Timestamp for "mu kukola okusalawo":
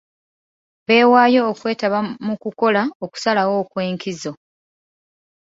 2.25-3.53